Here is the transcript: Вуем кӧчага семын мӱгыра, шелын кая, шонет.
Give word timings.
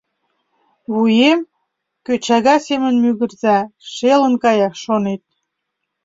Вуем 0.93 1.39
кӧчага 2.05 2.55
семын 2.67 2.95
мӱгыра, 3.03 3.57
шелын 3.93 4.33
кая, 4.43 4.69
шонет. 4.81 5.21